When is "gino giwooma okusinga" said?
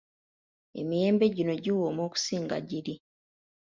1.35-2.57